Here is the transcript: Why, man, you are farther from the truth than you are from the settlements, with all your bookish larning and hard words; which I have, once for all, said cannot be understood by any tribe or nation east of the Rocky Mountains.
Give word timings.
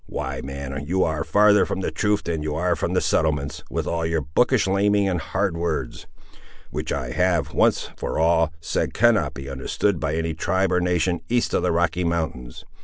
Why, 0.07 0.41
man, 0.43 0.83
you 0.87 1.03
are 1.03 1.23
farther 1.23 1.63
from 1.63 1.81
the 1.81 1.91
truth 1.91 2.23
than 2.23 2.41
you 2.41 2.55
are 2.55 2.75
from 2.75 2.95
the 2.95 3.01
settlements, 3.01 3.63
with 3.69 3.85
all 3.85 4.03
your 4.03 4.21
bookish 4.21 4.65
larning 4.65 5.07
and 5.07 5.21
hard 5.21 5.55
words; 5.55 6.07
which 6.71 6.91
I 6.91 7.11
have, 7.11 7.53
once 7.53 7.91
for 7.95 8.17
all, 8.17 8.51
said 8.59 8.95
cannot 8.95 9.35
be 9.35 9.47
understood 9.47 9.99
by 9.99 10.15
any 10.15 10.33
tribe 10.33 10.71
or 10.71 10.81
nation 10.81 11.19
east 11.29 11.53
of 11.53 11.61
the 11.61 11.71
Rocky 11.71 12.03
Mountains. 12.03 12.65